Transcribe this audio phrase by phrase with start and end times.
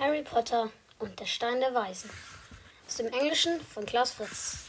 [0.00, 2.08] Harry Potter und der Stein der Weisen.
[2.86, 4.60] Aus dem Englischen von Klaus Fritz.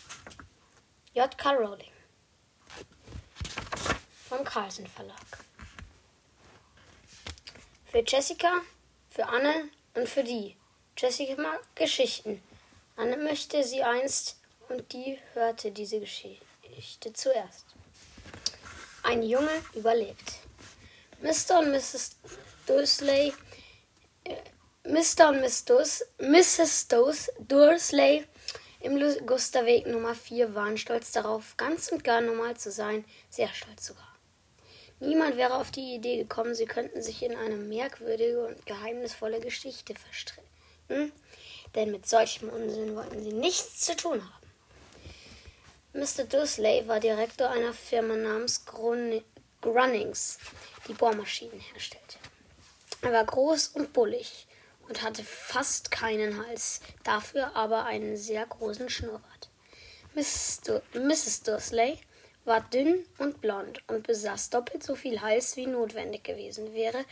[1.13, 1.51] J.K.
[1.53, 1.89] Rowling.
[4.27, 5.15] Vom Carlsen Verlag.
[7.85, 8.59] Für Jessica,
[9.09, 10.57] für Anne und für die.
[10.97, 12.43] Jessica mag Geschichten.
[12.97, 14.37] Anne möchte sie einst
[14.67, 17.67] und die hörte diese Geschichte zuerst.
[19.03, 20.39] Ein Junge überlebt.
[21.21, 21.59] Mr.
[21.59, 22.17] und Mrs.
[22.65, 23.33] Dursley,
[24.83, 25.29] Mr.
[25.29, 26.87] und Miss Durs, Mrs.
[26.87, 28.25] Durs, Dursley
[28.79, 33.85] im Gusterweg Nummer 4 waren stolz darauf, ganz und gar normal zu sein, sehr stolz
[33.85, 34.17] sogar.
[34.99, 39.93] Niemand wäre auf die Idee gekommen, sie könnten sich in eine merkwürdige und geheimnisvolle Geschichte
[39.93, 41.11] verstricken,
[41.75, 44.41] denn mit solchem Unsinn wollten sie nichts zu tun haben.
[45.93, 46.23] Mr.
[46.23, 50.39] Dursley war Direktor einer Firma namens Grunnings,
[50.87, 52.17] die Bohrmaschinen herstellte.
[53.03, 54.47] Er war groß und bullig
[54.91, 59.49] und hatte fast keinen Hals, dafür aber einen sehr großen Schnurrbart.
[60.13, 61.43] Mrs.
[61.43, 61.97] Dursley
[62.43, 67.05] war dünn und blond und besaß doppelt so viel Hals wie notwendig gewesen wäre,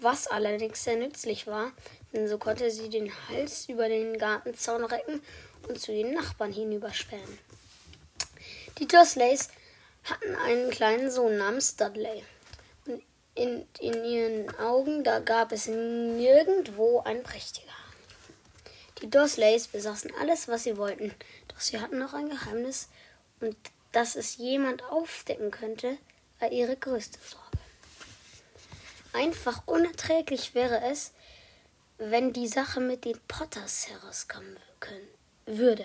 [0.00, 1.72] was allerdings sehr nützlich war,
[2.14, 5.20] denn so konnte sie den Hals über den Gartenzaun recken
[5.68, 7.38] und zu den Nachbarn hinüberspähen.
[8.78, 9.50] Die Dursleys
[10.04, 12.24] hatten einen kleinen Sohn namens Dudley
[13.34, 17.72] in, in ihren Augen, da gab es nirgendwo ein prächtiger.
[19.00, 21.14] Die Dursleys besaßen alles, was sie wollten,
[21.48, 22.88] doch sie hatten noch ein Geheimnis,
[23.40, 23.56] und
[23.90, 25.98] dass es jemand aufdecken könnte,
[26.38, 27.58] war ihre größte Sorge.
[29.12, 31.12] Einfach unerträglich wäre es,
[31.98, 35.08] wenn die Sache mit den Potters herauskommen können,
[35.46, 35.84] würde.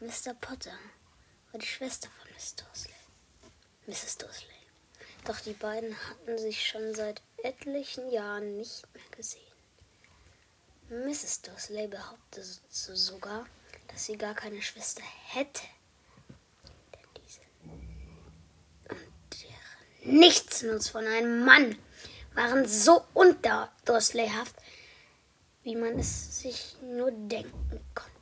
[0.00, 0.34] Mr.
[0.40, 0.78] Potter
[1.50, 2.94] war die Schwester von Miss Dursley.
[3.86, 4.18] Mrs.
[4.18, 4.57] Dursley.
[5.28, 9.42] Doch die beiden hatten sich schon seit etlichen Jahren nicht mehr gesehen.
[10.88, 11.42] Mrs.
[11.42, 13.44] Dursley behauptete sogar,
[13.88, 15.60] dass sie gar keine Schwester hätte.
[16.94, 17.40] Denn diese
[18.88, 19.02] und
[19.42, 21.76] deren Nichtsnutz von einem Mann
[22.32, 24.56] waren so unterdursleyhaft,
[25.62, 28.17] wie man es sich nur denken konnte.